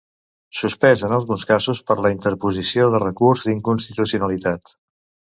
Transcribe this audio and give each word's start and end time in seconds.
Suspès 0.59 1.01
en 1.07 1.11
alguns 1.17 1.43
casos 1.49 1.81
per 1.89 1.97
la 2.05 2.11
interposició 2.13 2.87
de 2.95 3.01
recurs 3.03 3.43
d'inconstitucionalitat. 3.49 4.73